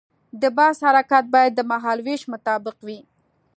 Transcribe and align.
د 0.41 0.43
بس 0.57 0.77
حرکت 0.87 1.23
باید 1.33 1.51
د 1.55 1.61
مهال 1.71 1.99
ویش 2.05 2.21
مطابق 2.33 2.77
وي. 2.87 2.99